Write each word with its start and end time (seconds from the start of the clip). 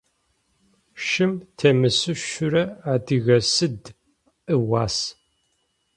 Шым 1.07 1.33
темысышъурэ 1.57 2.63
адыгэ 2.93 3.37
сыд 3.53 3.81
ыуас? 4.55 4.95